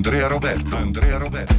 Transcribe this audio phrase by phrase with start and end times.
[0.00, 0.76] Andrea Roberto.
[0.76, 1.49] Andrea Roberto.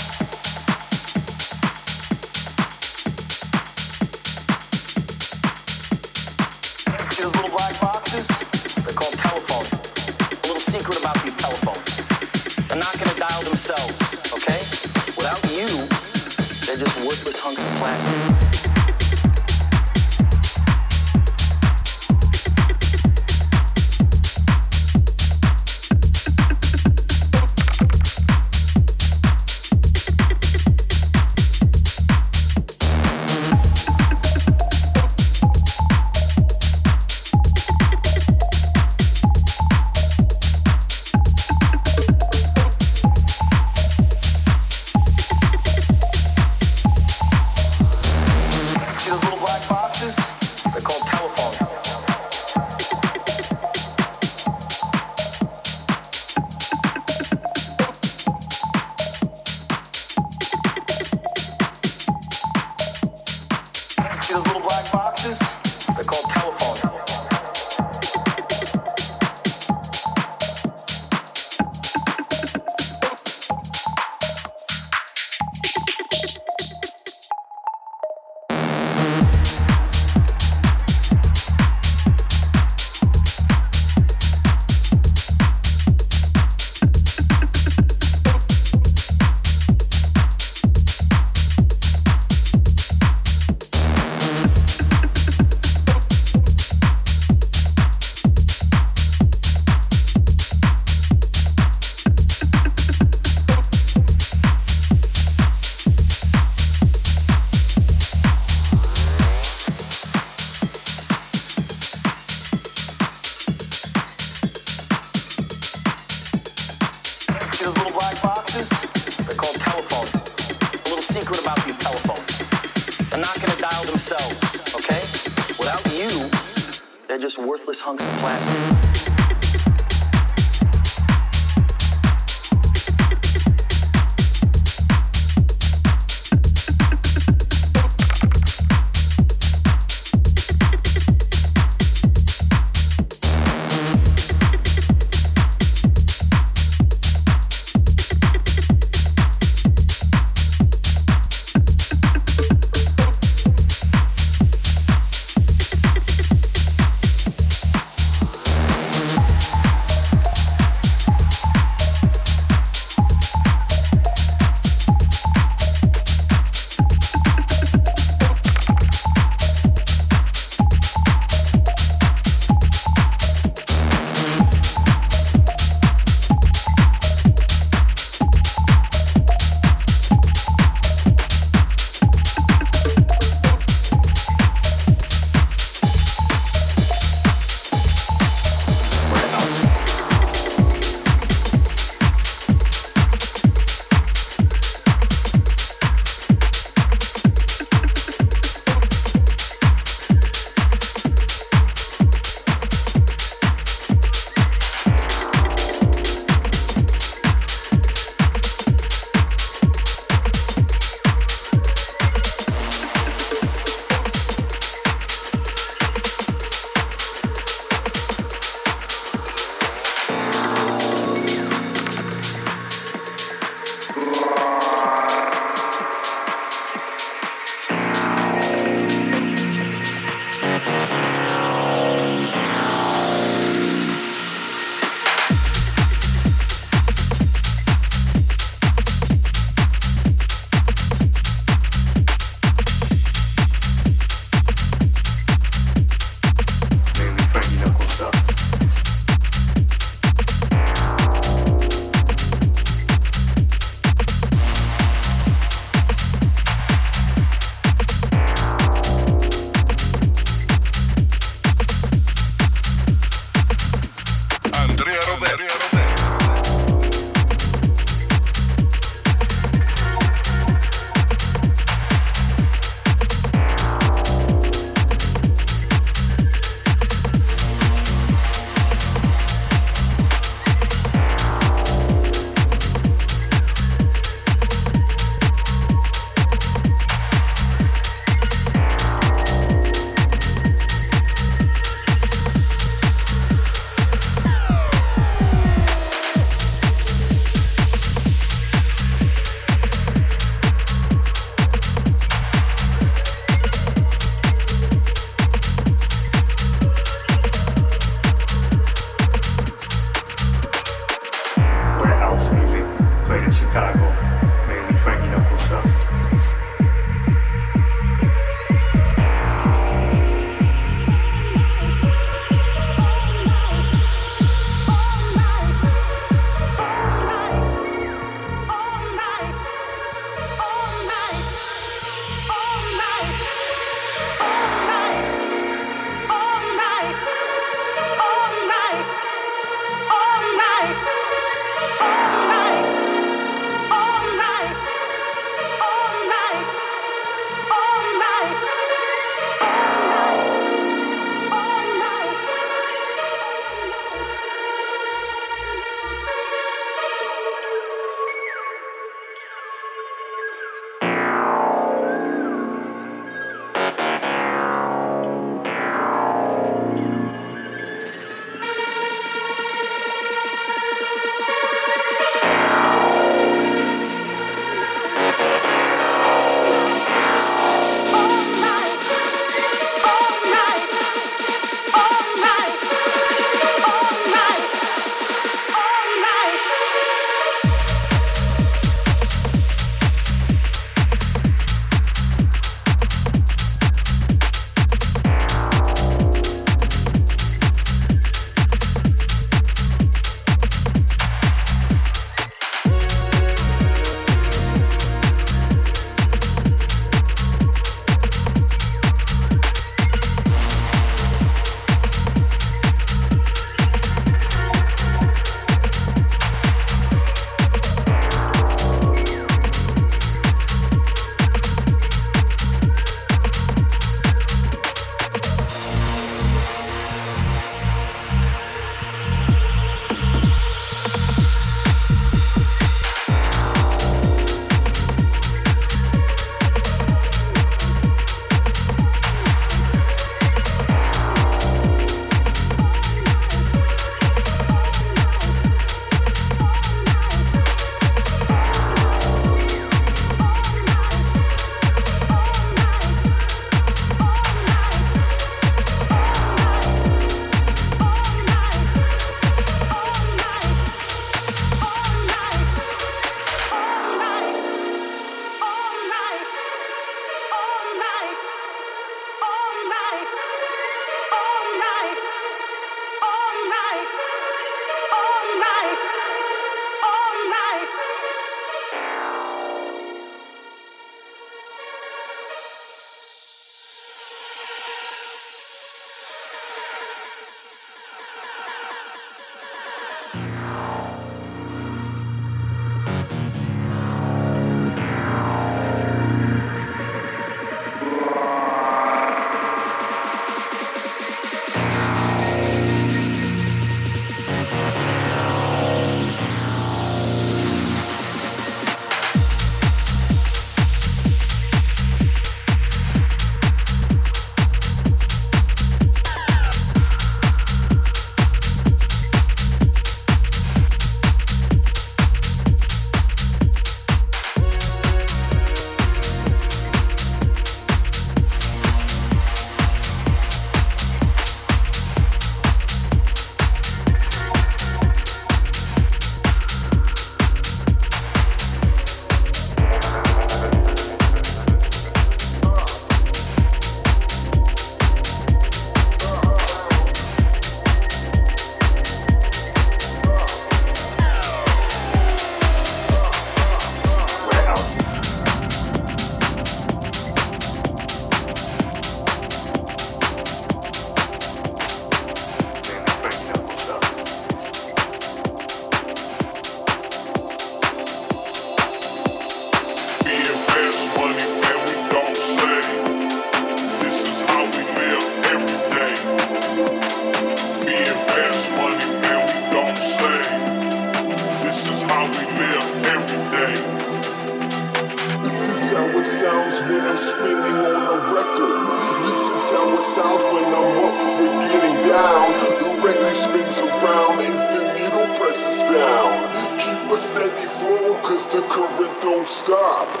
[597.01, 600.00] Steady flow, cause the current don't stop.